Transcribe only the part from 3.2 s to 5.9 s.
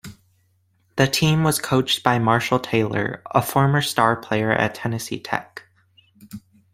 a former star player at Tennessee Tech.